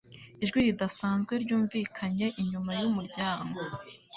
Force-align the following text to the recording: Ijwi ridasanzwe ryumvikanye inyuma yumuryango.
Ijwi 0.43 0.59
ridasanzwe 0.65 1.33
ryumvikanye 1.43 2.27
inyuma 2.41 2.71
yumuryango. 2.79 3.59